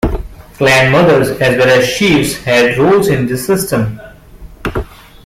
[0.57, 3.99] Clan mothers as well as chiefs had roles in this system.